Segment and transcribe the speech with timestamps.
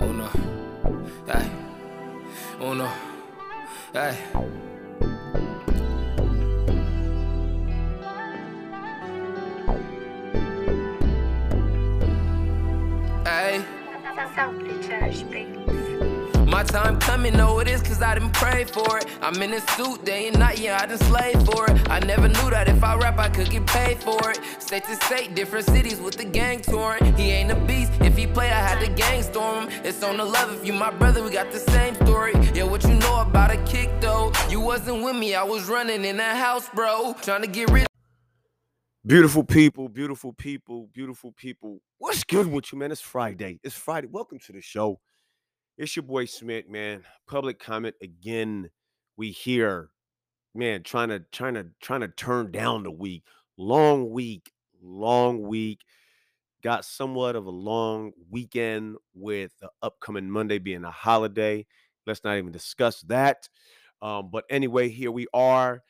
[0.00, 0.28] Uno.
[1.28, 1.50] Ay.
[2.58, 2.88] Uno.
[3.92, 4.16] Ay.
[13.26, 13.64] Ay.
[14.34, 15.79] Softly Cherish Beats.
[16.50, 19.06] My time coming, know it is cause I didn't pray for it.
[19.22, 21.88] I'm in a suit day and night, yeah, I done slave for it.
[21.88, 24.40] I never knew that if I rap, I could get paid for it.
[24.58, 27.14] State to state, different cities with the gang touring.
[27.14, 29.84] He ain't a beast, if he play, I had the gang storm him.
[29.84, 32.32] It's on the love, if you my brother, we got the same story.
[32.52, 34.32] Yeah, what you know about a kick though?
[34.48, 37.14] You wasn't with me, I was running in that house, bro.
[37.22, 37.86] Trying to get rid
[39.06, 41.80] Beautiful people, beautiful people, beautiful people.
[41.98, 42.92] What's good with you, man?
[42.92, 43.60] It's Friday.
[43.62, 44.08] It's Friday.
[44.10, 45.00] Welcome to the show.
[45.80, 47.04] It's your boy Smith, man.
[47.26, 48.68] Public comment again.
[49.16, 49.88] We here,
[50.54, 53.24] man, trying to trying to trying to turn down the week.
[53.56, 54.52] Long week,
[54.82, 55.80] long week.
[56.62, 61.64] Got somewhat of a long weekend with the upcoming Monday being a holiday.
[62.06, 63.48] Let's not even discuss that.
[64.02, 65.82] Um, but anyway, here we are.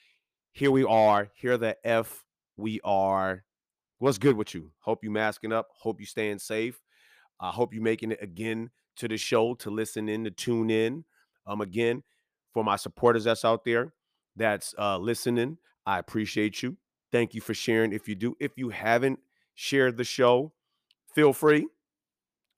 [0.53, 1.31] Here we are.
[1.35, 2.23] Here the F
[2.57, 3.43] we are.
[3.99, 4.71] What's good with you?
[4.79, 5.67] Hope you masking up.
[5.77, 6.81] Hope you staying safe.
[7.41, 8.71] I hope you making it again
[9.01, 11.05] to the show to listen in, to tune in.
[11.47, 12.03] Um, again,
[12.53, 13.93] for my supporters that's out there
[14.37, 16.77] that's uh listening, I appreciate you.
[17.11, 17.93] Thank you for sharing.
[17.93, 19.19] If you do, if you haven't
[19.55, 20.53] shared the show,
[21.15, 21.67] feel free.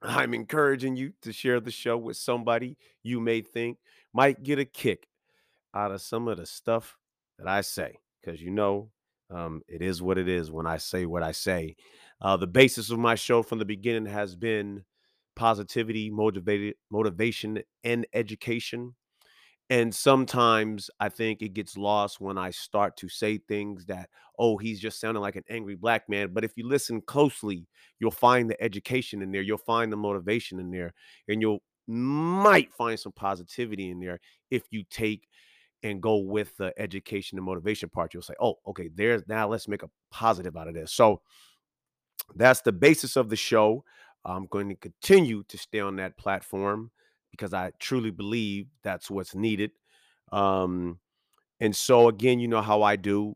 [0.02, 3.78] I'm encouraging you to share the show with somebody you may think
[4.12, 5.06] might get a kick
[5.74, 6.98] out of some of the stuff
[7.38, 7.98] that I say.
[8.20, 8.90] Because you know,
[9.30, 11.76] um, it is what it is when I say what I say.
[12.20, 14.84] Uh, the basis of my show from the beginning has been
[15.36, 18.94] positivity, motivated, motivation, and education.
[19.70, 24.58] And sometimes I think it gets lost when I start to say things that, oh,
[24.58, 26.30] he's just sounding like an angry black man.
[26.32, 27.66] But if you listen closely,
[27.98, 30.92] you'll find the education in there, you'll find the motivation in there,
[31.28, 35.28] and you'll might find some positivity in there if you take
[35.82, 38.14] and go with the education and motivation part.
[38.14, 40.92] You'll say, oh, okay, there's now let's make a positive out of this.
[40.92, 41.22] So
[42.36, 43.84] that's the basis of the show.
[44.24, 46.90] I'm going to continue to stay on that platform
[47.30, 49.72] because I truly believe that's what's needed.
[50.30, 50.98] Um,
[51.60, 53.34] and so again, you know how I do.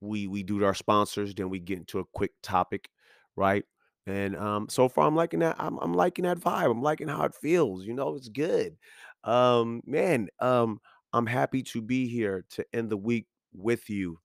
[0.00, 2.88] We we do our sponsors, then we get into a quick topic,
[3.36, 3.64] right?
[4.06, 5.56] And um, so far, I'm liking that.
[5.58, 6.70] I'm, I'm liking that vibe.
[6.70, 7.86] I'm liking how it feels.
[7.86, 8.76] You know, it's good.
[9.22, 10.80] Um, man, um,
[11.12, 14.18] I'm happy to be here to end the week with you.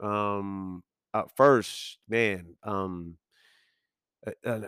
[0.00, 0.82] Um,
[1.12, 3.16] uh, first, man, um,
[4.26, 4.60] uh, uh,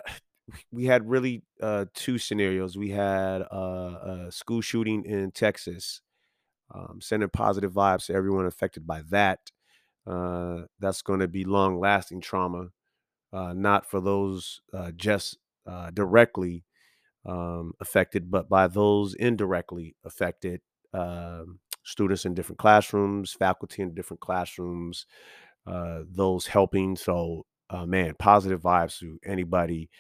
[0.72, 2.76] we had really uh, two scenarios.
[2.76, 6.00] We had uh, a school shooting in Texas,
[6.74, 9.50] um, sending positive vibes to everyone affected by that.
[10.06, 12.68] Uh, that's going to be long lasting trauma,
[13.32, 16.64] uh, not for those uh, just uh, directly
[17.26, 20.60] um, affected, but by those indirectly affected.
[20.92, 25.06] Um, students in different classrooms, faculty in different classrooms,
[25.66, 26.96] those helping.
[26.96, 27.46] So,
[27.86, 29.90] man, positive vibes to anybody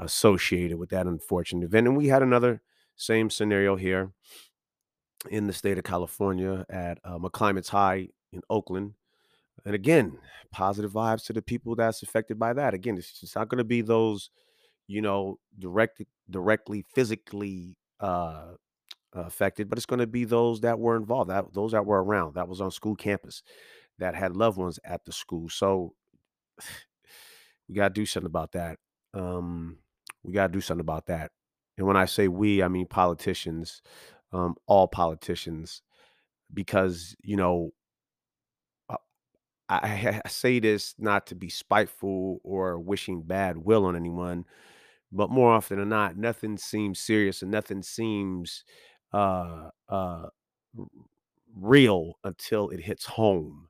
[0.00, 1.86] associated with that unfortunate event.
[1.86, 2.62] And we had another
[2.96, 4.12] same scenario here
[5.30, 8.94] in the state of California at um, McClymonds high in Oakland.
[9.64, 10.18] And again,
[10.50, 12.72] positive vibes to the people that's affected by that.
[12.72, 14.30] Again, it's just not going to be those,
[14.86, 18.52] you know, direct, directly, physically uh,
[19.12, 22.34] affected, but it's going to be those that were involved, that those that were around,
[22.34, 23.42] that was on school campus,
[23.98, 25.48] that had loved ones at the school.
[25.50, 25.94] So
[27.68, 28.78] we got to do something about that.
[29.12, 29.78] Um,
[30.22, 31.30] we got to do something about that.
[31.78, 33.82] And when I say we, I mean politicians,
[34.32, 35.82] um, all politicians,
[36.54, 37.72] because you know,
[38.88, 38.96] uh,
[39.68, 44.44] I, I say this not to be spiteful or wishing bad will on anyone,
[45.12, 48.64] but more often than not, nothing seems serious and nothing seems
[49.12, 50.26] uh, uh,
[51.56, 53.68] real until it hits home.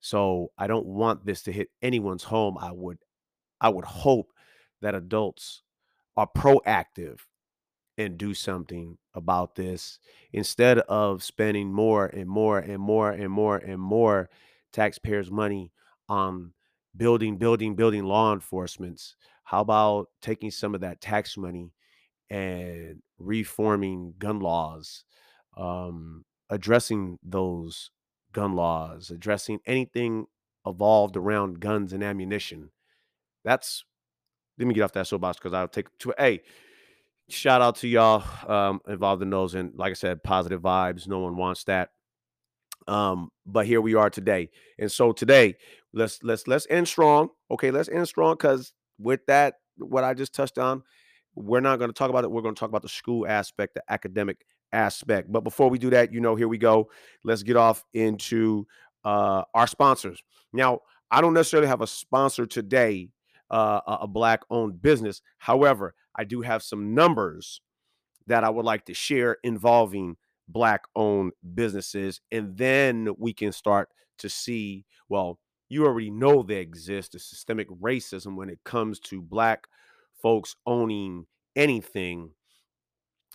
[0.00, 2.58] So I don't want this to hit anyone's home.
[2.58, 2.98] I would
[3.60, 4.32] I would hope
[4.80, 5.62] that adults
[6.16, 7.20] are proactive
[7.98, 9.98] and do something about this
[10.32, 14.30] instead of spending more and more and more and more and more
[14.72, 15.72] taxpayers' money
[16.08, 16.52] on
[16.96, 19.16] building, building, building law enforcements.
[19.44, 21.72] How about taking some of that tax money
[22.30, 25.04] and reforming gun laws,
[25.56, 27.90] um, addressing those
[28.32, 30.26] gun laws, addressing anything
[30.64, 32.70] evolved around guns and ammunition?
[33.44, 33.84] That's
[34.60, 36.42] let me get off that soapbox because I'll take to hey,
[37.28, 41.08] shout out to y'all um involved in those and like I said, positive vibes.
[41.08, 41.90] No one wants that.
[42.86, 44.50] Um, but here we are today.
[44.78, 45.56] And so today,
[45.92, 47.30] let's let's let's end strong.
[47.50, 50.82] Okay, let's end strong because with that what I just touched on.
[51.34, 52.30] We're not going to talk about it.
[52.30, 55.30] We're going to talk about the school aspect, the academic aspect.
[55.30, 56.90] But before we do that, you know, here we go.
[57.24, 58.66] Let's get off into
[59.04, 60.22] uh, our sponsors.
[60.52, 60.80] Now,
[61.10, 63.08] I don't necessarily have a sponsor today,
[63.50, 65.22] uh, a black owned business.
[65.38, 67.60] However, I do have some numbers
[68.26, 70.16] that I would like to share involving
[70.48, 72.20] black owned businesses.
[72.30, 73.88] And then we can start
[74.18, 75.38] to see, well,
[75.68, 79.66] you already know they exist, the systemic racism when it comes to black
[80.20, 81.26] folks owning
[81.56, 82.30] anything.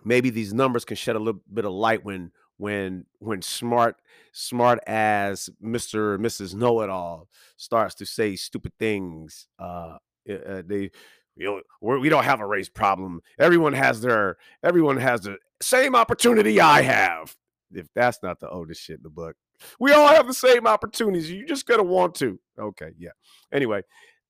[0.04, 3.98] Maybe these numbers can shed a little bit of light when when when smart
[4.32, 5.96] smart as Mr.
[5.96, 6.54] or Mrs.
[6.54, 7.28] Know It All
[7.58, 9.48] starts to say stupid things.
[9.58, 9.98] Uh,
[10.30, 10.92] uh they
[11.36, 13.22] you know, we're, we do not have a race problem.
[13.40, 17.36] Everyone has their everyone has the same opportunity I have.
[17.72, 19.36] If that's not the oldest shit in the book,
[19.80, 21.30] we all have the same opportunities.
[21.30, 22.40] You just gotta want to.
[22.58, 23.12] Okay, yeah.
[23.52, 23.82] Anyway,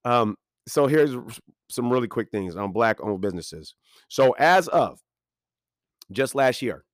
[0.03, 0.35] um,
[0.67, 1.15] so here's
[1.69, 3.75] some really quick things on black owned businesses.
[4.07, 4.99] So as of
[6.11, 6.85] just last year,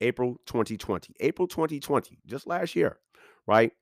[0.00, 2.98] April 2020, April 2020, just last year,
[3.46, 3.72] right?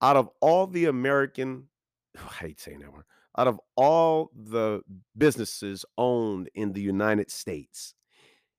[0.00, 1.68] Out of all the American,
[2.16, 3.04] I hate saying that word
[3.36, 4.82] out of all the
[5.16, 7.94] businesses owned in the United States,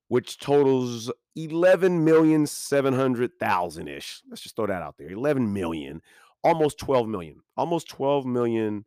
[0.07, 4.21] which totals 11 million 700,000 ish.
[4.29, 5.09] Let's just throw that out there.
[5.09, 6.01] 11 million,
[6.43, 8.85] almost 12 million, almost 12 million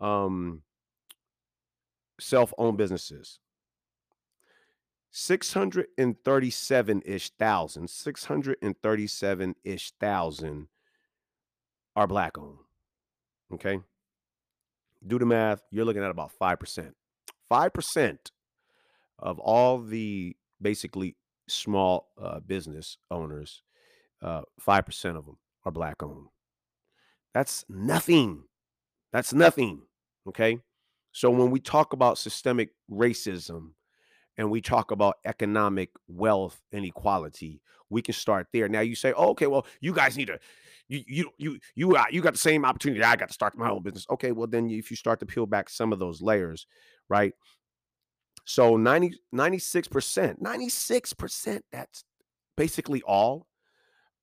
[0.00, 0.62] um,
[2.20, 3.38] self owned businesses.
[5.12, 10.68] 637 ish thousand, 637 ish thousand
[11.96, 12.58] are black owned.
[13.52, 13.80] Okay
[15.06, 16.92] do the math, you're looking at about 5%.
[17.50, 18.18] 5%
[19.18, 21.16] of all the basically
[21.48, 23.62] small uh, business owners,
[24.22, 26.28] uh, 5% of them are black owned.
[27.34, 28.44] That's nothing.
[29.12, 29.82] That's nothing.
[30.28, 30.58] Okay.
[31.12, 33.72] So when we talk about systemic racism
[34.36, 38.68] and we talk about economic wealth inequality, we can start there.
[38.68, 40.38] Now you say, oh, okay, well, you guys need to
[40.90, 43.70] you you you you uh, you got the same opportunity I got to start my
[43.70, 44.06] own business.
[44.10, 46.66] Okay, well then if you start to peel back some of those layers,
[47.08, 47.32] right?
[48.44, 52.04] So 90 96%, 96% that's
[52.56, 53.46] basically all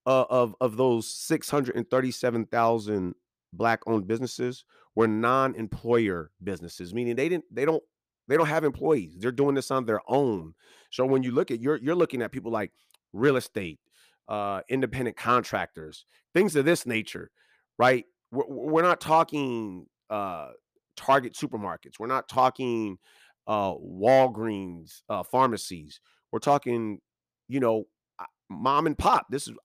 [0.06, 3.16] uh, of of those 637,000
[3.54, 4.66] black owned businesses
[4.96, 7.84] were non-employer businesses, meaning they didn't they don't
[8.28, 9.16] they don't have employees.
[9.20, 10.54] They're doing this on their own.
[10.92, 12.74] So when you look at you're you're looking at people like
[13.14, 13.80] real estate,
[14.28, 17.32] uh, independent contractors, things of this nature,
[17.78, 18.06] right?
[18.32, 20.50] We're, we're not talking uh,
[20.96, 22.00] Target supermarkets.
[22.00, 22.98] We're not talking
[23.46, 26.00] uh, Walgreens uh, pharmacies.
[26.32, 27.00] We're talking,
[27.48, 27.86] you know,
[28.50, 29.28] mom and pop.
[29.30, 29.56] This is,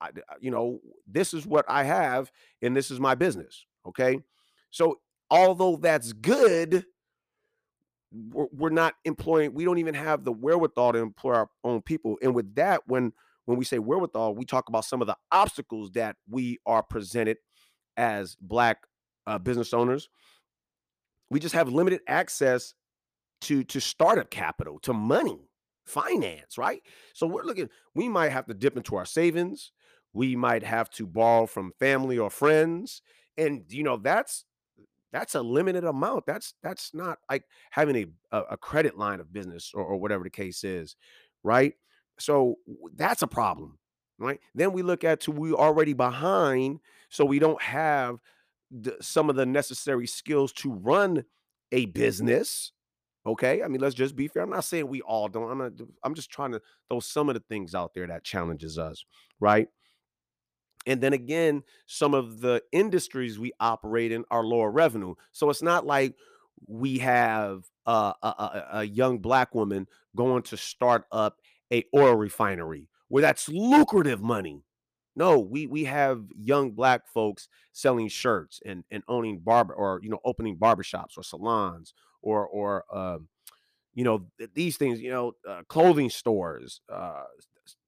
[0.41, 2.31] you know, this is what I have,
[2.61, 3.65] and this is my business.
[3.87, 4.21] Okay,
[4.71, 5.01] so
[5.31, 6.85] although that's good,
[8.13, 9.55] we're, we're not employing.
[9.55, 12.19] We don't even have the wherewithal to employ our own people.
[12.23, 13.13] And with that, when
[13.47, 17.39] when we say wherewithal, we talk about some of the obstacles that we are presented
[17.97, 18.79] as Black
[19.27, 20.09] uh, business owners.
[21.31, 22.75] We just have limited access
[23.43, 25.49] to to startup capital, to money,
[25.87, 26.83] finance, right?
[27.15, 27.69] So we're looking.
[27.95, 29.73] We might have to dip into our savings.
[30.13, 33.03] We might have to borrow from family or friends,
[33.37, 34.45] and you know that's
[35.13, 36.27] that's a limited amount.
[36.27, 37.97] That's that's not like having
[38.33, 40.97] a a, credit line of business or, or whatever the case is,
[41.43, 41.75] right?
[42.19, 42.57] So
[42.95, 43.79] that's a problem,
[44.19, 44.41] right?
[44.55, 48.19] Then we look at to we already behind, so we don't have
[48.71, 51.25] the, some of the necessary skills to run
[51.73, 52.73] a business.
[53.25, 54.43] Okay, I mean, let's just be fair.
[54.43, 55.51] I'm not saying we all don't.
[55.51, 55.73] I'm not.
[56.03, 59.05] I'm just trying to throw some of the things out there that challenges us,
[59.39, 59.69] right?
[60.87, 65.15] And then again, some of the industries we operate in are lower revenue.
[65.31, 66.17] So it's not like
[66.67, 71.41] we have uh, a, a, a, young black woman going to start up
[71.73, 74.65] a oil refinery where that's lucrative money.
[75.15, 80.11] No, we we have young black folks selling shirts and and owning barber or you
[80.11, 83.19] know opening barbershops or salons or or uh,
[83.95, 87.25] you know these things you know uh, clothing stores uh,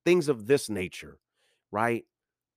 [0.04, 1.18] things of this nature,
[1.72, 2.04] right?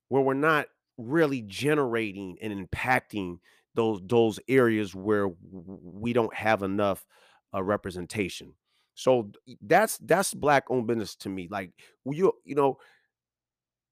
[0.08, 0.66] Where we're not
[0.98, 3.38] really generating and impacting
[3.74, 7.06] those those areas where we don't have enough
[7.54, 8.54] uh, representation.
[8.98, 9.30] So
[9.62, 11.46] that's that's black owned business to me.
[11.48, 11.70] Like
[12.04, 12.78] you you know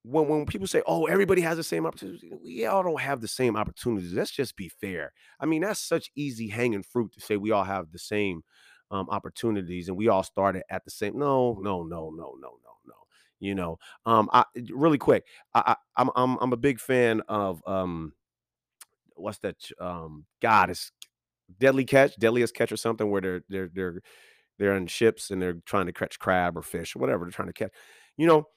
[0.03, 3.29] when when people say, "Oh, everybody has the same opportunity," we all don't have the
[3.29, 4.13] same opportunities.
[4.13, 5.13] Let's just be fair.
[5.39, 8.43] I mean, that's such easy hanging fruit to say we all have the same
[8.91, 11.17] um, opportunities and we all started at the same.
[11.17, 12.95] No, no, no, no, no, no, no.
[13.39, 15.25] You know, um, I really quick.
[15.55, 18.13] I, I I'm I'm I'm a big fan of um,
[19.15, 19.57] what's that?
[19.81, 20.91] Um, God, it's
[21.61, 24.01] deadly catch, deadliest catch or something where they're they're they're
[24.59, 27.49] they're on ships and they're trying to catch crab or fish or whatever they're trying
[27.49, 27.73] to catch.
[28.17, 28.49] You know,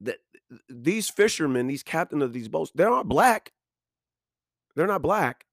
[0.00, 0.18] that
[0.68, 3.52] these fishermen, these captain of these boats, they're not black.
[4.76, 5.44] They're not black.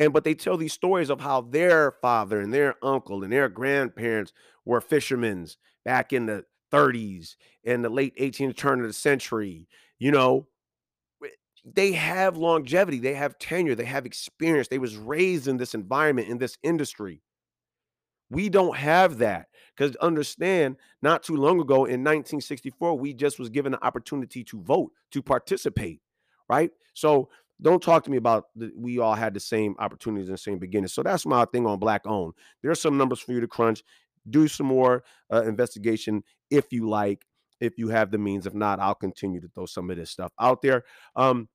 [0.00, 3.48] And but they tell these stories of how their father and their uncle and their
[3.48, 4.32] grandparents
[4.64, 5.46] were fishermen
[5.84, 9.68] back in the 30s and the late 18th turn of the century.
[9.98, 10.46] You know,
[11.64, 14.68] they have longevity, they have tenure, they have experience.
[14.68, 17.22] They was raised in this environment in this industry.
[18.30, 23.48] We don't have that because understand, not too long ago in 1964, we just was
[23.48, 26.00] given the opportunity to vote, to participate,
[26.48, 26.70] right?
[26.94, 27.28] So
[27.60, 30.58] don't talk to me about the, we all had the same opportunities and the same
[30.58, 30.92] beginnings.
[30.92, 32.34] So that's my thing on black owned.
[32.62, 33.82] There's some numbers for you to crunch.
[34.28, 37.24] Do some more uh, investigation if you like,
[37.60, 38.46] if you have the means.
[38.46, 40.84] If not, I'll continue to throw some of this stuff out there.
[41.16, 41.48] Um,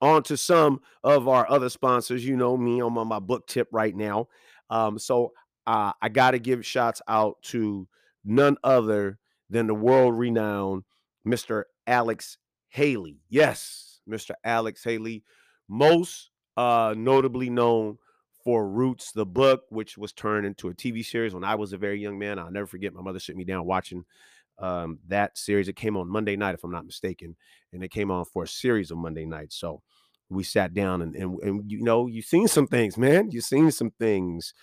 [0.00, 2.24] on to some of our other sponsors.
[2.24, 4.28] You know me, I'm on my book tip right now.
[4.70, 5.32] Um, so
[5.66, 7.86] uh, I got to give shots out to
[8.24, 10.84] none other than the world renowned
[11.26, 11.64] Mr.
[11.86, 12.38] Alex
[12.68, 13.20] Haley.
[13.28, 14.32] Yes, Mr.
[14.44, 15.24] Alex Haley,
[15.68, 17.98] most uh, notably known
[18.44, 21.78] for Roots, the book, which was turned into a TV series when I was a
[21.78, 22.38] very young man.
[22.38, 24.04] I'll never forget my mother sit me down watching
[24.58, 25.68] um, that series.
[25.68, 27.36] It came on Monday night, if I'm not mistaken,
[27.72, 29.56] and it came on for a series of Monday nights.
[29.56, 29.82] So
[30.30, 33.30] we sat down and, and, and you know, you've seen some things, man.
[33.30, 34.54] You've seen some things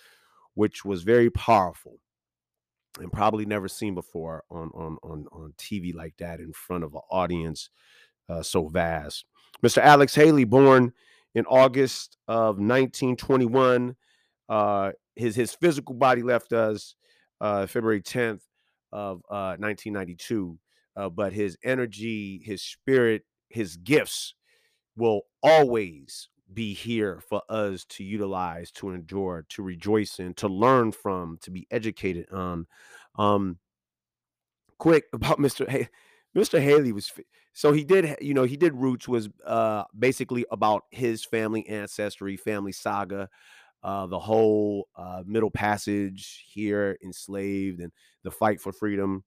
[0.58, 2.00] which was very powerful
[2.98, 6.96] and probably never seen before on on on on TV like that in front of
[6.96, 7.70] an audience
[8.28, 9.24] uh, so vast.
[9.64, 9.78] Mr.
[9.78, 10.92] Alex Haley, born
[11.36, 13.94] in August of 1921,
[14.48, 16.96] uh, his his physical body left us
[17.40, 18.40] uh, February 10th
[18.90, 20.58] of 1992,
[20.96, 24.34] uh, uh, but his energy, his spirit, his gifts
[24.96, 30.92] will always be here for us to utilize, to endure, to rejoice in, to learn
[30.92, 32.66] from, to be educated on.
[33.16, 33.58] Um,
[34.78, 35.68] quick about Mr.
[35.68, 35.88] Hay-
[36.36, 36.60] Mr.
[36.60, 37.10] Haley was
[37.52, 42.36] so he did, you know, he did Roots was uh basically about his family ancestry,
[42.36, 43.28] family saga,
[43.82, 49.24] uh, the whole uh, Middle Passage here, enslaved, and the fight for freedom.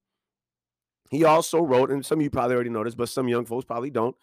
[1.10, 3.90] He also wrote, and some of you probably already noticed, but some young folks probably
[3.90, 4.16] don't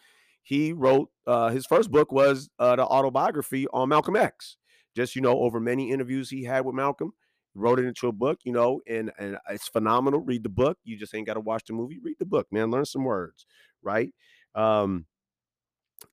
[0.49, 4.57] he wrote uh, his first book was uh, the autobiography on Malcolm X.
[4.95, 7.13] Just you know, over many interviews he had with Malcolm,
[7.53, 8.39] wrote it into a book.
[8.43, 10.21] You know, and and it's phenomenal.
[10.21, 10.79] Read the book.
[10.83, 11.99] You just ain't got to watch the movie.
[12.01, 12.71] Read the book, man.
[12.71, 13.45] Learn some words,
[13.83, 14.09] right?
[14.55, 15.05] Um,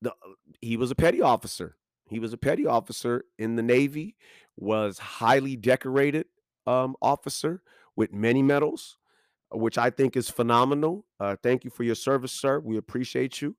[0.03, 0.13] the,
[0.61, 1.75] he was a petty officer.
[2.07, 4.17] He was a petty officer in the Navy.
[4.55, 6.27] Was highly decorated
[6.67, 7.63] um, officer
[7.95, 8.99] with many medals,
[9.51, 11.07] which I think is phenomenal.
[11.19, 12.59] Uh, thank you for your service, sir.
[12.59, 13.55] We appreciate you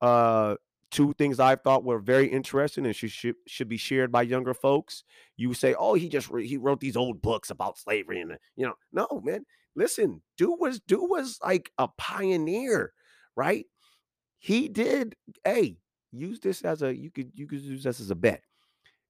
[0.00, 0.56] uh
[0.90, 4.54] two things I thought were very interesting and should, should should be shared by younger
[4.54, 5.04] folks.
[5.36, 8.66] You say, "Oh, he just re- he wrote these old books about slavery," and you
[8.66, 9.44] know, no, man.
[9.74, 12.92] Listen, dude was dude was like a pioneer,
[13.36, 13.66] right?
[14.38, 15.16] He did.
[15.44, 15.78] Hey,
[16.12, 18.42] use this as a you could you could use this as a bet.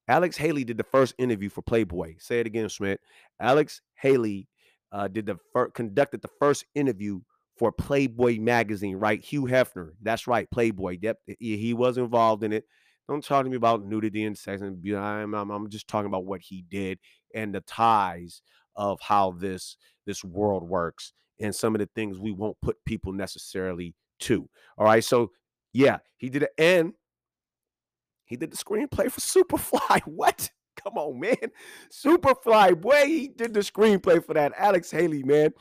[0.08, 2.14] Alex Haley did the first interview for Playboy.
[2.18, 3.00] Say it again, Schmidt.
[3.40, 4.48] Alex Haley
[4.92, 7.20] uh, did the fir- conducted the first interview
[7.56, 9.22] for Playboy magazine, right?
[9.24, 9.92] Hugh Hefner.
[10.02, 10.98] That's right, Playboy.
[11.00, 12.64] Yep, he was involved in it.
[13.08, 16.24] Don't talk to me about nudity and sex and I'm, I'm, I'm just talking about
[16.24, 16.98] what he did
[17.34, 18.42] and the ties
[18.74, 23.12] of how this this world works and some of the things we won't put people
[23.12, 24.48] necessarily to.
[24.76, 25.30] All right, so
[25.72, 26.92] yeah, he did it, and
[28.24, 30.00] he did the screenplay for Superfly.
[30.04, 30.50] What?
[30.82, 31.50] Come on, man.
[31.90, 34.52] Superfly, boy, he did the screenplay for that.
[34.58, 35.52] Alex Haley, man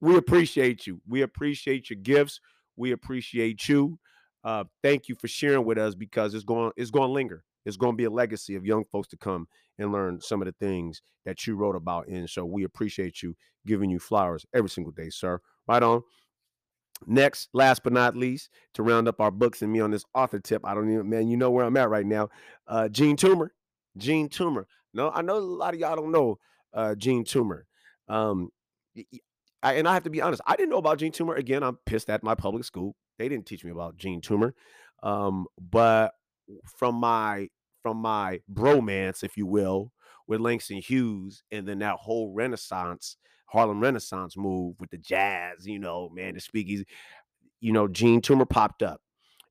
[0.00, 1.00] we appreciate you.
[1.08, 2.40] We appreciate your gifts.
[2.76, 3.98] We appreciate you.
[4.44, 7.44] Uh, thank you for sharing with us because it's going it's going to linger.
[7.64, 9.48] It's going to be a legacy of young folks to come
[9.78, 12.06] and learn some of the things that you wrote about.
[12.06, 13.36] And so we appreciate you
[13.66, 15.40] giving you flowers every single day, sir.
[15.66, 16.02] Right on.
[17.06, 20.38] Next, last but not least, to round up our books and me on this author
[20.38, 22.30] tip, I don't even, man, you know where I'm at right now.
[22.66, 23.48] Uh, Jean Toomer.
[23.98, 24.64] Jean Toomer.
[24.94, 26.38] No, I know a lot of y'all don't know
[26.72, 27.62] uh, Jean Toomer.
[28.08, 28.50] Um,
[29.62, 31.36] I, and I have to be honest, I didn't know about Jean Toomer.
[31.36, 32.94] Again, I'm pissed at my public school.
[33.18, 34.52] They didn't teach me about Jean Toomer.
[35.02, 36.12] Um, but
[36.78, 37.48] from my
[37.82, 39.92] from my bromance, if you will,
[40.26, 45.78] with Langston Hughes, and then that whole Renaissance, Harlem Renaissance move with the jazz, you
[45.78, 46.86] know, man, the speakeasy,
[47.60, 49.00] you know, Jean Toomer popped up,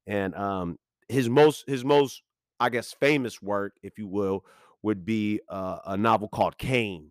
[0.05, 2.21] and um, his most his most
[2.59, 4.45] I guess famous work, if you will,
[4.81, 7.09] would be uh, a novel called Cane,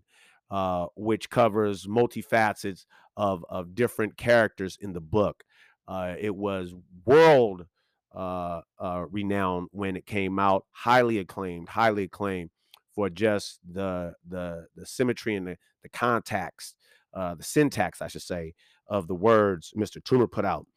[0.54, 5.42] uh, which covers multifacets of of different characters in the book.
[5.88, 7.66] Uh, it was world
[8.14, 12.50] uh, uh, renowned when it came out, highly acclaimed, highly acclaimed.
[12.94, 16.76] for just the the the symmetry and the the context,
[17.14, 18.54] uh, the syntax, I should say,
[18.86, 20.00] of the words Mr.
[20.00, 20.68] Toomer put out.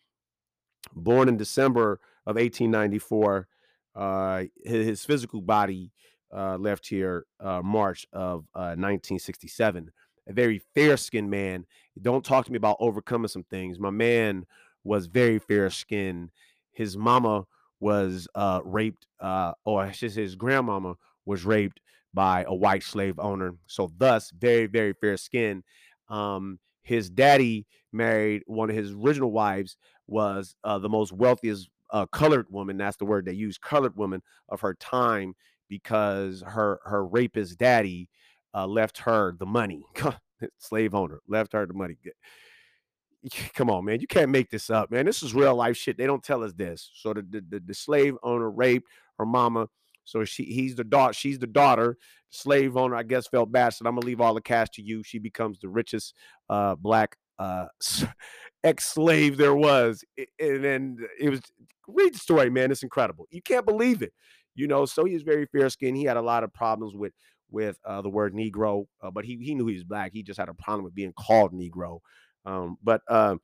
[0.96, 3.48] Born in December of 1894,
[3.94, 5.92] uh, his, his physical body
[6.36, 9.92] uh, left here uh, March of uh, 1967.
[10.28, 11.66] A very fair skinned man.
[12.02, 13.80] Don't talk to me about overcoming some things.
[13.80, 14.46] My man
[14.84, 16.32] was very fair skinned.
[16.72, 17.46] His mama
[17.80, 21.80] was uh, raped, uh, or I his grandmama was raped
[22.14, 23.54] by a white slave owner.
[23.68, 25.64] So, thus, very, very fair skinned.
[26.10, 32.06] Um, his daddy married one of his original wives, was uh, the most wealthiest uh,
[32.08, 32.78] colored woman.
[32.78, 35.36] That's the word they use, colored woman of her time,
[35.70, 38.10] because her her rapist daddy
[38.54, 39.84] uh, left her the money.
[40.60, 41.98] slave owner left her the money.
[43.56, 44.00] Come on, man.
[44.00, 45.06] You can't make this up, man.
[45.06, 45.98] This is real life shit.
[45.98, 46.90] They don't tell us this.
[46.96, 49.68] So the the, the, slave owner raped her mama.
[50.06, 51.98] So she he's the daughter, she's the daughter.
[52.30, 53.70] Slave owner, I guess, felt bad.
[53.70, 55.04] Said, I'm gonna leave all the cash to you.
[55.04, 56.14] She becomes the richest
[56.50, 57.66] uh black uh
[58.64, 60.04] ex-slave there was.
[60.40, 61.42] And then it was
[61.88, 62.72] read the story, man.
[62.72, 63.28] It's incredible.
[63.32, 64.14] You can't believe it.
[64.58, 65.96] You know, so he's very fair skinned.
[65.96, 67.14] He had a lot of problems with
[67.50, 70.12] with uh, the word Negro, uh, but he he knew he was black.
[70.14, 72.00] He just had a problem with being called Negro.
[72.46, 73.36] Um, but uh,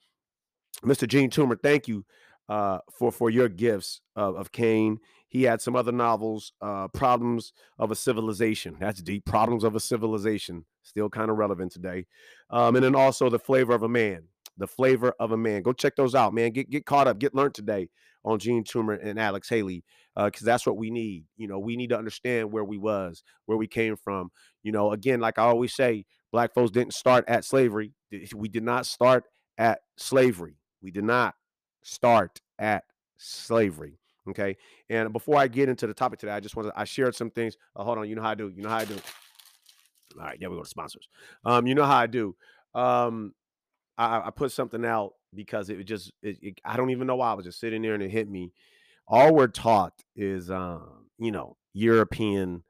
[0.84, 1.08] Mr.
[1.08, 2.05] Jean Toomer, thank you
[2.50, 5.00] uh, for for your gifts of, of Cane.
[5.27, 8.77] He had some other novels, uh, Problems of a Civilization.
[8.79, 9.25] That's deep.
[9.25, 12.05] Problems of a Civilization, still kind of relevant today.
[12.51, 14.25] Um, and then also The Flavor of a Man.
[14.58, 15.63] The Flavor of a Man.
[15.63, 16.51] Go check those out, man.
[16.51, 17.17] Get get caught up.
[17.17, 17.89] Get learned today
[18.24, 19.84] on Jean Toomer and Alex Haley
[20.15, 21.25] because uh, that's what we need.
[21.38, 24.32] You know, we need to understand where we was, where we came from.
[24.62, 27.93] You know, again, like I always say, black folks didn't start at slavery.
[28.36, 29.25] We did not start
[29.58, 30.58] at slavery.
[30.82, 31.36] We did not
[31.84, 32.84] start at
[33.17, 34.00] slavery.
[34.29, 34.55] Okay.
[34.89, 37.29] And before I get into the topic today, I just want to I shared some
[37.29, 37.58] things.
[37.75, 38.51] Uh, hold on, you know how I do.
[38.55, 38.96] You know how I do.
[40.17, 41.08] All right, yeah, we go to sponsors.
[41.43, 42.36] Um, you know how I do.
[42.75, 43.34] Um,
[43.97, 47.32] I, I put something out because it just it, it, I don't even know why
[47.32, 48.52] I was just sitting there and it hit me.
[49.07, 52.63] All we're taught is um, you know, European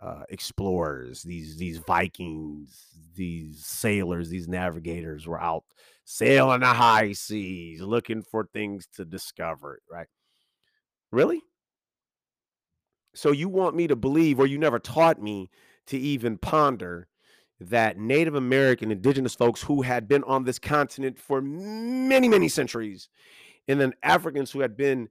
[0.00, 5.64] uh, explorers, these these Vikings, these sailors, these navigators were out
[6.04, 10.08] sailing the high seas, looking for things to discover, right?
[11.12, 11.42] Really?
[13.14, 15.50] So you want me to believe, or you never taught me
[15.86, 17.08] to even ponder
[17.60, 23.08] that Native American indigenous folks who had been on this continent for many, many centuries,
[23.68, 25.08] and then Africans who had been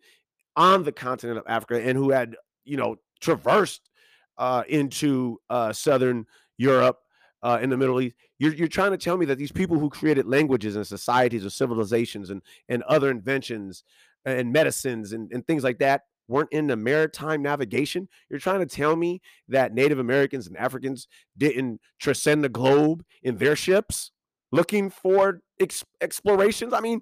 [0.55, 2.35] on the continent of Africa and who had,
[2.65, 3.89] you know, traversed
[4.37, 6.25] uh, into uh, Southern
[6.57, 6.99] Europe
[7.43, 8.15] uh, in the Middle East.
[8.37, 11.49] You're, you're trying to tell me that these people who created languages and societies or
[11.49, 13.83] civilizations and, and other inventions
[14.25, 18.07] and medicines and, and things like that weren't in the maritime navigation.
[18.29, 21.07] You're trying to tell me that Native Americans and Africans
[21.37, 24.11] didn't transcend the globe in their ships
[24.51, 26.73] looking for ex- explorations?
[26.73, 27.01] I mean,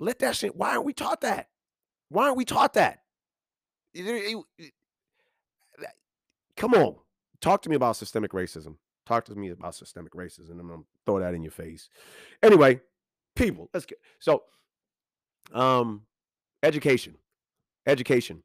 [0.00, 0.56] let that shit.
[0.56, 1.46] Why aren't we taught that?
[2.08, 3.00] Why aren't we taught that?
[6.56, 6.96] Come on,
[7.40, 8.76] talk to me about systemic racism.
[9.06, 10.58] Talk to me about systemic racism.
[10.60, 11.88] I'm gonna throw that in your face.
[12.42, 12.80] Anyway,
[13.36, 14.44] people, let's get so.
[15.52, 16.02] Um,
[16.62, 17.16] education
[17.86, 18.42] education.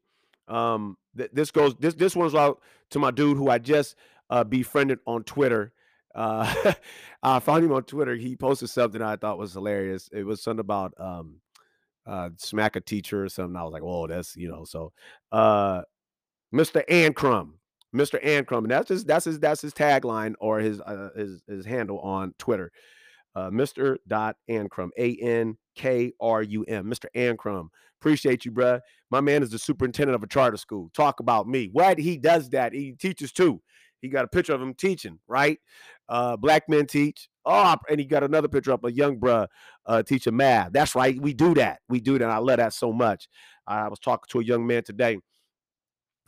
[0.48, 3.96] Um, th- this goes this this one's out to my dude who I just
[4.28, 5.72] uh, befriended on Twitter.
[6.14, 6.72] Uh,
[7.22, 8.16] I found him on Twitter.
[8.16, 10.08] He posted something I thought was hilarious.
[10.12, 11.36] It was something about um,
[12.10, 13.56] uh, smack a teacher or something.
[13.56, 14.92] I was like, "Whoa, that's you know." So,
[15.30, 15.82] uh,
[16.52, 16.84] Mr.
[16.90, 17.52] Ankrum,
[17.94, 18.22] Mr.
[18.24, 22.00] Ankrum, and that's his that's his that's his tagline or his uh, his his handle
[22.00, 22.72] on Twitter.
[23.36, 23.96] Uh, Mr.
[24.08, 27.06] Dot Ankrum, A N K R U M, Mr.
[27.14, 27.68] Ankrum.
[28.00, 28.80] Appreciate you, bruh.
[29.10, 30.90] My man is the superintendent of a charter school.
[30.94, 31.68] Talk about me.
[31.72, 32.72] What he does that.
[32.72, 33.62] He teaches too.
[34.02, 35.58] He got a picture of him teaching, right?
[36.08, 37.29] Uh, black men teach.
[37.44, 39.46] Oh, and he got another picture of a young bruh
[39.86, 40.72] uh, teaching math.
[40.72, 41.20] That's right.
[41.20, 41.80] We do that.
[41.88, 42.28] We do that.
[42.28, 43.28] I love that so much.
[43.66, 45.18] I was talking to a young man today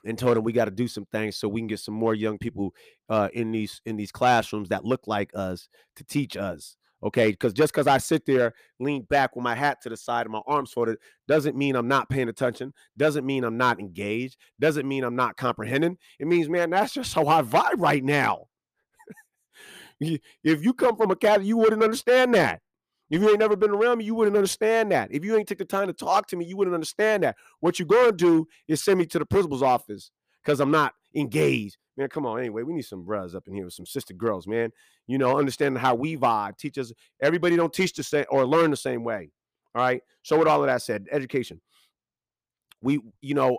[0.04, 2.14] and told him we got to do some things so we can get some more
[2.14, 2.74] young people
[3.08, 7.52] uh, in these in these classrooms that look like us to teach us Okay, because
[7.52, 10.42] just because I sit there, lean back with my hat to the side and my
[10.46, 12.72] arms folded, doesn't mean I'm not paying attention.
[12.96, 14.36] Doesn't mean I'm not engaged.
[14.60, 15.98] Doesn't mean I'm not comprehending.
[16.20, 18.46] It means, man, that's just how I vibe right now.
[20.02, 22.60] If you come from a cat, you wouldn't understand that.
[23.10, 25.12] If you ain't never been around me, you wouldn't understand that.
[25.12, 27.36] If you ain't took the time to talk to me, you wouldn't understand that.
[27.60, 30.10] What you're going to do is send me to the principal's office
[30.42, 31.76] because I'm not engaged.
[31.98, 32.38] Man, come on.
[32.38, 34.70] Anyway, we need some bros up in here with some sister girls, man.
[35.06, 36.56] You know, understanding how we vibe.
[36.56, 36.90] Teach us.
[37.20, 39.30] Everybody don't teach the same or learn the same way.
[39.74, 40.00] All right.
[40.22, 41.60] So with all of that said, education.
[42.80, 43.58] We, you know,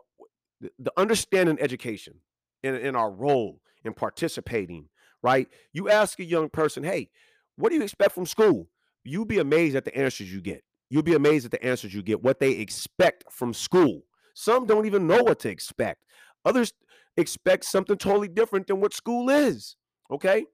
[0.61, 2.15] the, the understanding education
[2.63, 4.89] in, in our role in participating,
[5.23, 5.47] right?
[5.71, 7.09] You ask a young person, hey,
[7.55, 8.67] what do you expect from school?
[9.03, 10.63] You'll be amazed at the answers you get.
[10.89, 14.03] You'll be amazed at the answers you get, what they expect from school.
[14.35, 16.03] Some don't even know what to expect.
[16.45, 16.73] Others
[17.17, 19.75] expect something totally different than what school is.
[20.11, 20.45] Okay.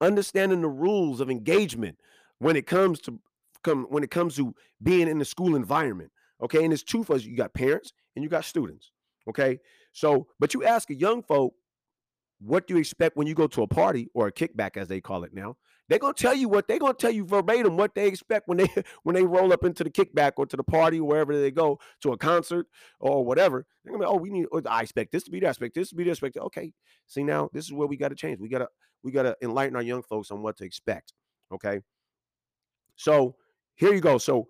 [0.00, 1.98] Understanding the rules of engagement
[2.38, 3.18] when it comes to
[3.64, 6.10] come when it comes to being in the school environment.
[6.42, 6.64] Okay.
[6.64, 7.24] And it's two for us.
[7.24, 8.92] You got parents and you got students.
[9.28, 9.58] Okay.
[9.92, 11.54] So, but you ask a young folk,
[12.40, 15.00] what do you expect when you go to a party or a kickback, as they
[15.00, 15.56] call it now?
[15.88, 18.68] They're gonna tell you what they're gonna tell you verbatim what they expect when they
[19.04, 21.80] when they roll up into the kickback or to the party or wherever they go
[22.02, 22.66] to a concert
[23.00, 23.66] or whatever.
[23.82, 24.46] They're gonna be, oh, we need.
[24.52, 25.48] Oh, I expect this to be there.
[25.48, 26.10] I expect this to be there.
[26.10, 26.72] I expect okay.
[27.06, 28.38] See now, this is where we got to change.
[28.38, 28.68] We gotta
[29.02, 31.14] we gotta enlighten our young folks on what to expect.
[31.52, 31.80] Okay.
[32.96, 33.36] So
[33.74, 34.18] here you go.
[34.18, 34.48] So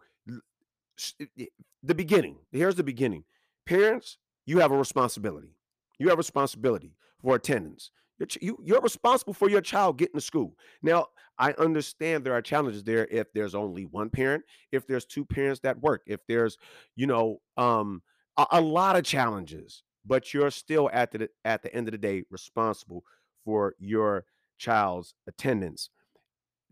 [1.83, 2.38] the beginning.
[2.51, 3.24] Here's the beginning.
[3.64, 5.55] Parents, you have a responsibility.
[5.98, 7.91] You have responsibility for attendance.
[8.19, 10.55] You're, you, you're responsible for your child getting to school.
[10.83, 11.07] Now,
[11.39, 15.61] I understand there are challenges there if there's only one parent, if there's two parents
[15.61, 16.59] that work, if there's,
[16.97, 18.03] you know, um,
[18.37, 21.99] a, a lot of challenges, but you're still at the at the end of the
[21.99, 23.05] day responsible
[23.45, 24.25] for your
[24.59, 25.91] child's attendance.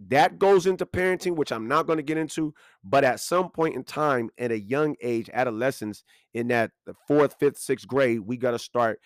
[0.08, 2.52] That goes into parenting, which I'm not going to get into,
[2.84, 6.04] but at some point in time, at a young age, adolescence,
[6.34, 6.72] in that
[7.08, 9.00] fourth, fifth, sixth grade, we got to start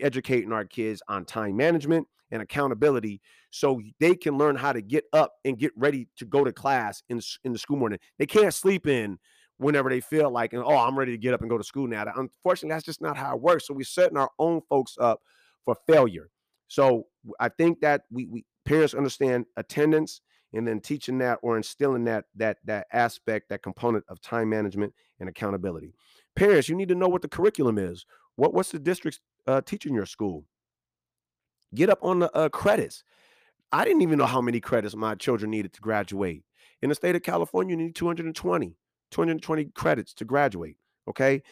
[0.00, 5.04] educating our kids on time management and accountability so they can learn how to get
[5.12, 7.98] up and get ready to go to class in, in the school morning.
[8.18, 9.18] They can't sleep in
[9.58, 11.86] whenever they feel like, and oh, I'm ready to get up and go to school
[11.86, 12.04] now.
[12.16, 13.66] Unfortunately, that's just not how it works.
[13.66, 15.20] So we're setting our own folks up
[15.64, 16.30] for failure.
[16.68, 17.06] So
[17.38, 20.22] I think that we, we parents understand attendance
[20.54, 24.92] and then teaching that or instilling that that that aspect, that component of time management
[25.20, 25.94] and accountability.
[26.34, 28.06] Parents, you need to know what the curriculum is.
[28.36, 30.44] What what's the district's uh, teaching your school?
[31.74, 33.02] Get up on the uh, credits.
[33.72, 36.44] I didn't even know how many credits my children needed to graduate.
[36.82, 38.76] In the state of California, you need 220,
[39.10, 40.76] 220 credits to graduate.
[41.08, 41.42] Okay.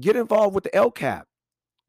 [0.00, 1.24] Get involved with the LCAP.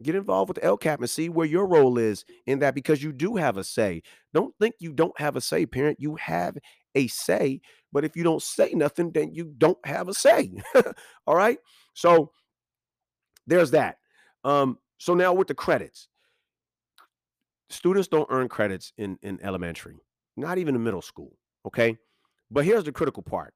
[0.02, 3.12] Get involved with the LCAP and see where your role is in that because you
[3.14, 4.02] do have a say.
[4.34, 6.00] Don't think you don't have a say, parent.
[6.00, 6.58] You have
[6.96, 10.52] a say, but if you don't say nothing, then you don't have a say.
[11.28, 11.60] All right.
[11.94, 12.32] So
[13.48, 13.98] there's that.
[14.44, 16.08] Um, so now with the credits,
[17.70, 19.98] students don't earn credits in, in elementary,
[20.38, 21.38] not even in middle school.
[21.68, 21.98] Okay.
[22.50, 23.54] But here's the critical part.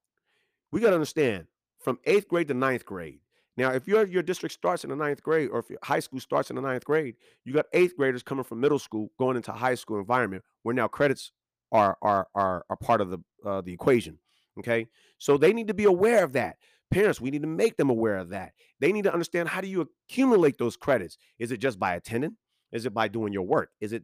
[0.74, 1.48] We got to understand
[1.80, 3.22] from eighth grade to ninth grade.
[3.56, 6.20] Now, if your your district starts in the ninth grade, or if your high school
[6.20, 9.54] starts in the ninth grade, you got eighth graders coming from middle school going into
[9.54, 11.32] high school environment where now credits
[11.72, 14.20] are are are, are part of the uh, the equation.
[14.60, 16.58] Okay, so they need to be aware of that.
[16.90, 18.54] Parents, we need to make them aware of that.
[18.80, 21.18] They need to understand how do you accumulate those credits?
[21.38, 22.38] Is it just by attending?
[22.72, 23.72] Is it by doing your work?
[23.82, 24.04] Is it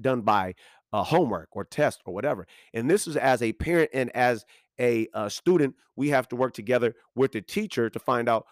[0.00, 0.54] done by
[0.92, 2.46] uh, homework or test or whatever?
[2.74, 4.44] And this is as a parent and as
[4.80, 8.46] a uh, student, we have to work together with the teacher to find out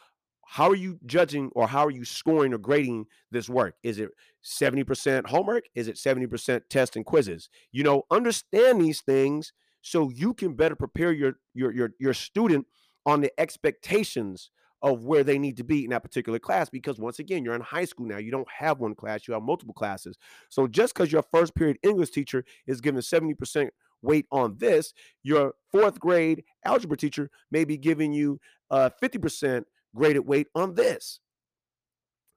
[0.48, 3.74] how are you judging or how are you scoring or grading this work?
[3.82, 4.10] Is it
[4.44, 5.64] 70% homework?
[5.74, 7.48] Is it 70% test and quizzes?
[7.72, 9.52] You know, understand these things
[9.82, 12.66] so you can better prepare your your your, your student
[13.06, 14.50] on the expectations
[14.82, 17.60] of where they need to be in that particular class because once again you're in
[17.62, 20.18] high school now you don't have one class you have multiple classes.
[20.50, 23.70] So just because your first period english teacher is given 70%
[24.02, 24.92] weight on this
[25.22, 28.38] your fourth grade algebra teacher may be giving you
[28.70, 29.64] uh, 50%
[29.94, 31.20] graded weight on this.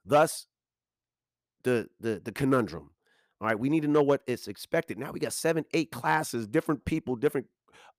[0.05, 0.47] Thus
[1.63, 2.91] the the the conundrum.
[3.41, 4.97] All right we need to know what is expected.
[4.97, 7.47] Now we got seven eight classes different people different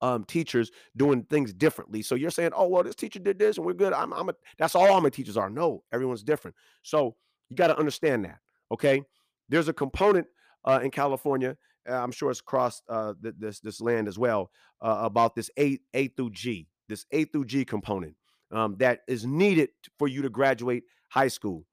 [0.00, 2.02] um, teachers doing things differently.
[2.02, 3.92] So you're saying, oh well, this teacher did this and we're good.
[3.92, 5.50] I'm, I'm a, that's all my teachers are.
[5.50, 6.56] No, everyone's different.
[6.83, 7.16] So
[7.48, 8.38] you got to understand that.
[8.72, 9.02] Okay,
[9.48, 10.26] there's a component
[10.64, 11.56] uh, in California.
[11.88, 15.50] Uh, I'm sure it's across uh, th- this this land as well uh, about this
[15.59, 18.14] A A through G, this A through G component
[18.52, 21.64] um, that is needed for you to graduate high school.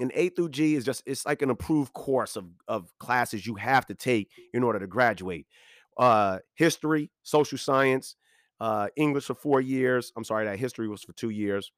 [0.00, 3.56] And A through G is just it's like an approved course of of classes you
[3.56, 5.46] have to take in order to graduate
[5.98, 8.16] uh, history, social science,
[8.60, 10.12] uh, English for four years.
[10.16, 11.70] I'm sorry, that history was for two years.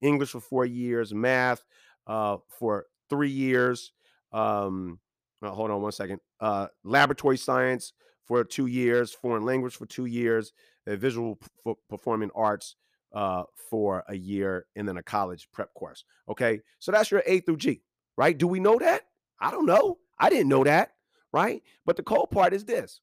[0.00, 1.64] English for four years, math
[2.06, 3.92] uh, for three years.
[4.32, 5.00] Um,
[5.42, 6.20] uh, hold on one second.
[6.40, 7.92] Uh, laboratory science
[8.26, 10.52] for two years, foreign language for two years,
[10.86, 12.76] visual p- performing arts
[13.14, 16.04] uh, for a year, and then a college prep course.
[16.28, 17.82] Okay, so that's your A through G,
[18.16, 18.36] right?
[18.36, 19.02] Do we know that?
[19.40, 19.98] I don't know.
[20.18, 20.92] I didn't know that,
[21.32, 21.62] right?
[21.86, 23.00] But the cold part is this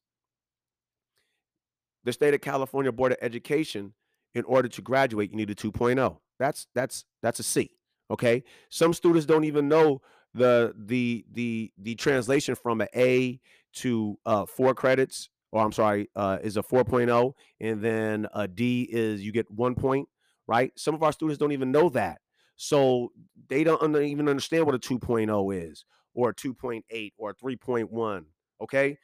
[2.06, 3.94] the state of California Board of Education,
[4.34, 6.18] in order to graduate, you need a 2.0.
[6.40, 7.72] That's that's that's a C.
[8.12, 8.44] Okay.
[8.70, 10.02] Some students don't even know
[10.34, 13.40] the the the the translation from an A
[13.76, 18.88] to uh, four credits, or I'm sorry, uh, is a 4.0, and then a D
[18.92, 20.08] is you get one point,
[20.48, 20.72] right?
[20.78, 22.20] Some of our students don't even know that,
[22.58, 23.12] so
[23.48, 28.26] they don't even understand what a 2.0 is, or a 2.8, or a 3.1.
[28.62, 28.98] Okay,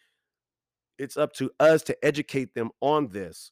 [0.98, 3.52] it's up to us to educate them on this.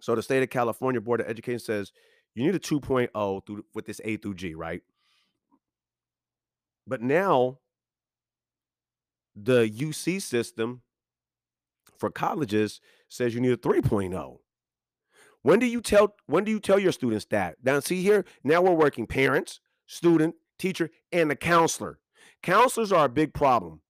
[0.00, 1.92] So the state of California Board of Education says
[2.34, 4.82] you need a 2.0 through with this A through G, right?
[6.86, 7.58] But now
[9.34, 10.82] the UC system
[11.98, 14.38] for colleges says you need a 3.0.
[15.42, 17.56] When do you tell when do you tell your students that?
[17.62, 21.98] Now see here, now we're working parents, student, teacher, and the counselor.
[22.42, 23.80] Counselors are a big problem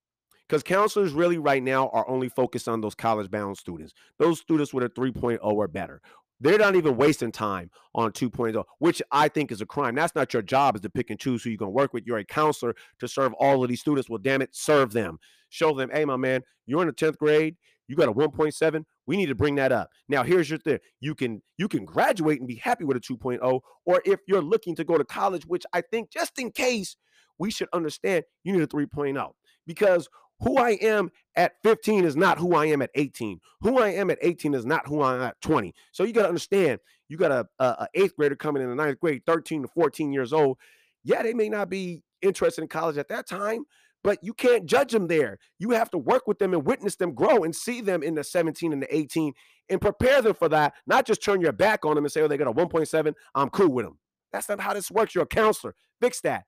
[0.48, 4.74] because counselors really right now are only focused on those college bound students, those students
[4.74, 6.00] with a 3.0 or better.
[6.40, 9.94] They're not even wasting time on 2.0, which I think is a crime.
[9.94, 12.04] That's not your job is to pick and choose who you're going to work with.
[12.06, 14.10] You're a counselor to serve all of these students.
[14.10, 15.18] Well, damn it, serve them.
[15.48, 17.56] Show them, hey, my man, you're in the 10th grade.
[17.86, 18.84] You got a 1.7.
[19.06, 19.90] We need to bring that up.
[20.08, 20.78] Now, here's your thing.
[21.00, 24.74] You can you can graduate and be happy with a 2.0, or if you're looking
[24.76, 26.96] to go to college, which I think just in case
[27.38, 29.30] we should understand, you need a 3.0
[29.66, 30.08] because
[30.40, 33.40] who I am at 15 is not who I am at 18.
[33.62, 35.74] Who I am at 18 is not who I am at 20.
[35.92, 38.74] So you got to understand, you got a, a, a, eighth grader coming in the
[38.74, 40.58] ninth grade, 13 to 14 years old.
[41.02, 43.64] Yeah, they may not be interested in college at that time,
[44.02, 45.38] but you can't judge them there.
[45.58, 48.24] You have to work with them and witness them grow and see them in the
[48.24, 49.32] 17 and the 18
[49.70, 50.74] and prepare them for that.
[50.86, 53.14] Not just turn your back on them and say, oh, they got a 1.7.
[53.34, 53.98] I'm cool with them.
[54.32, 55.14] That's not how this works.
[55.14, 55.74] You're a counselor.
[56.00, 56.44] Fix that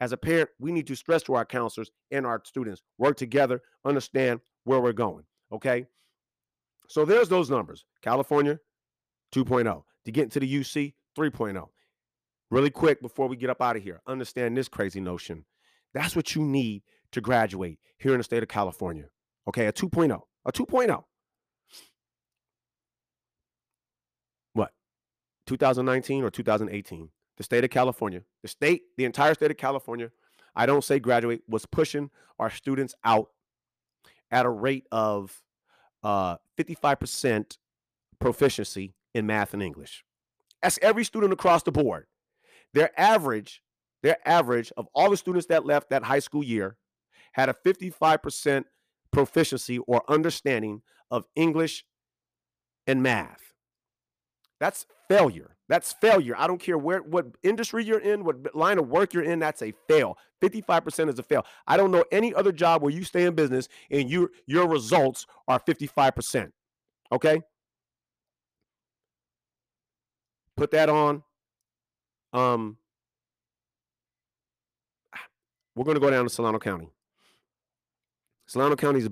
[0.00, 3.60] as a parent, we need to stress to our counselors and our students work together,
[3.84, 5.24] understand where we're going.
[5.52, 5.86] Okay.
[6.88, 8.58] So there's those numbers California
[9.34, 9.82] 2.0.
[10.06, 11.68] To get into the UC 3.0.
[12.50, 15.44] Really quick before we get up out of here, understand this crazy notion.
[15.92, 16.82] That's what you need
[17.12, 19.04] to graduate here in the state of California.
[19.46, 19.66] Okay.
[19.66, 20.20] A 2.0.
[20.46, 21.04] A 2.0.
[24.54, 24.72] What?
[25.46, 27.10] 2019 or 2018?
[27.40, 30.10] The state of California, the state, the entire state of California,
[30.54, 33.30] I don't say graduate, was pushing our students out
[34.30, 35.40] at a rate of
[36.02, 37.56] uh, 55%
[38.18, 40.04] proficiency in math and English.
[40.62, 42.08] That's every student across the board.
[42.74, 43.62] Their average,
[44.02, 46.76] their average of all the students that left that high school year
[47.32, 48.64] had a 55%
[49.12, 51.86] proficiency or understanding of English
[52.86, 53.54] and math.
[54.60, 55.56] That's failure.
[55.70, 56.34] That's failure.
[56.36, 59.62] I don't care where what industry you're in, what line of work you're in, that's
[59.62, 60.18] a fail.
[60.42, 61.46] 55% is a fail.
[61.64, 65.26] I don't know any other job where you stay in business and your your results
[65.46, 66.50] are 55%.
[67.12, 67.40] Okay?
[70.56, 71.22] Put that on.
[72.32, 72.76] Um
[75.76, 76.90] we're going to go down to Solano County.
[78.46, 79.08] Solano County's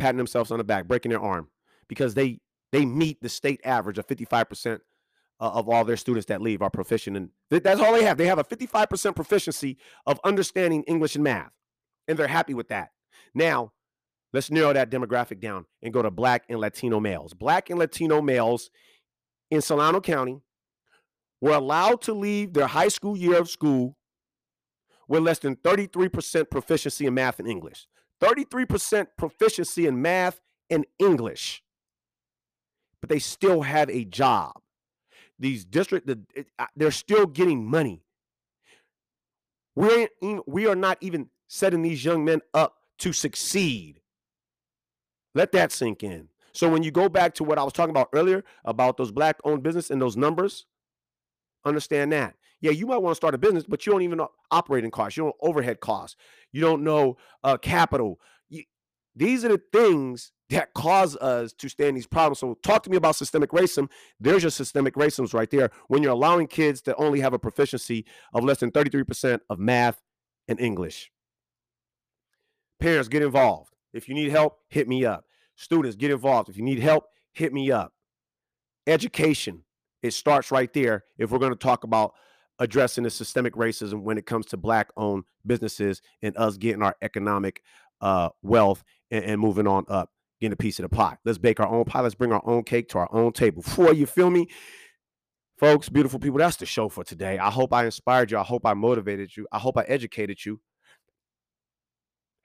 [0.00, 1.46] patting themselves on the back, breaking their arm
[1.86, 2.40] because they
[2.72, 4.80] they meet the state average of 55%
[5.40, 8.16] uh, of all their students that leave are proficient in that's all they have.
[8.16, 11.52] They have a 55% proficiency of understanding English and math,
[12.08, 12.90] and they're happy with that.
[13.34, 13.72] Now,
[14.32, 17.34] let's narrow that demographic down and go to black and Latino males.
[17.34, 18.70] Black and Latino males
[19.50, 20.40] in Solano County
[21.40, 23.96] were allowed to leave their high school year of school
[25.08, 27.86] with less than 33% proficiency in math and English.
[28.22, 30.40] 33% proficiency in math
[30.70, 31.62] and English
[33.02, 34.52] but they still have a job.
[35.42, 38.04] These district, the, it, they're still getting money.
[39.74, 44.00] We're in, we are not even setting these young men up to succeed.
[45.34, 46.28] Let that sink in.
[46.52, 49.40] So when you go back to what I was talking about earlier about those black
[49.42, 50.66] owned business and those numbers,
[51.64, 52.36] understand that.
[52.60, 55.16] Yeah, you might want to start a business, but you don't even know operating costs,
[55.16, 56.16] you don't overhead costs,
[56.52, 58.20] you don't know uh, capital.
[59.14, 62.38] These are the things that cause us to stand these problems.
[62.38, 63.88] So talk to me about systemic racism.
[64.20, 65.70] There's your systemic racism right there.
[65.88, 70.00] When you're allowing kids to only have a proficiency of less than 33% of math
[70.48, 71.10] and English.
[72.80, 73.72] Parents, get involved.
[73.92, 75.24] If you need help, hit me up.
[75.56, 76.48] Students, get involved.
[76.48, 77.92] If you need help, hit me up.
[78.86, 79.62] Education,
[80.02, 82.12] it starts right there if we're going to talk about
[82.58, 86.96] addressing the systemic racism when it comes to black owned businesses and us getting our
[87.02, 87.62] economic
[88.02, 90.10] uh, wealth and, and moving on up
[90.42, 91.16] getting a piece of the pie.
[91.24, 92.00] Let's bake our own pie.
[92.00, 93.62] Let's bring our own cake to our own table.
[93.62, 94.48] For you feel me?
[95.56, 97.38] Folks, beautiful people, that's the show for today.
[97.38, 98.38] I hope I inspired you.
[98.38, 99.46] I hope I motivated you.
[99.52, 100.60] I hope I educated you.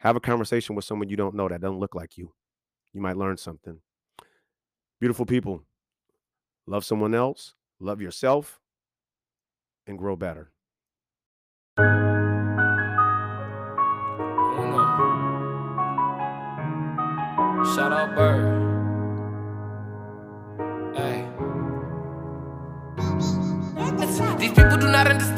[0.02, 2.32] Have a conversation with someone you don't know that doesn't look like you.
[2.94, 3.80] You might learn something.
[5.00, 5.64] Beautiful people,
[6.68, 8.60] love someone else, love yourself,
[9.88, 10.52] and grow better.
[17.78, 18.42] Shout out Bird.
[20.98, 21.28] Hey.
[24.40, 25.37] These people do not understand.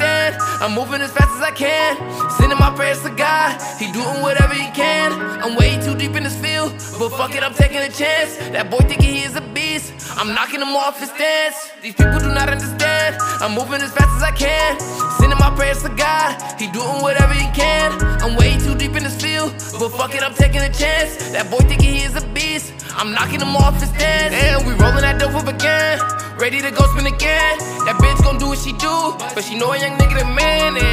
[0.70, 1.98] I'm moving as fast as I can.
[2.38, 3.60] Sending my prayers to God.
[3.80, 5.12] He doing whatever he can.
[5.42, 6.74] I'm way too deep in this field.
[7.00, 8.38] But fuck it, I'm taking a chance.
[8.54, 9.92] That boy thinking he is a beast.
[10.16, 11.72] I'm knocking him off his stance.
[11.82, 13.18] These people do not understand.
[13.42, 14.80] I'm moving as fast as I can.
[15.18, 16.38] Sending my prayers to God.
[16.62, 17.90] He doing whatever he can.
[18.22, 19.50] I'm way too deep in this field.
[19.80, 21.32] But fuck it, I'm taking a chance.
[21.32, 22.74] That boy thinking he is a beast.
[22.94, 24.36] I'm knocking him off his stance.
[24.38, 25.98] And we rolling that dope up again.
[26.40, 27.60] Ready to go spin again.
[27.84, 29.14] That bitch gon' do what she do.
[29.36, 30.78] But she know a young nigga the man.
[30.78, 30.90] And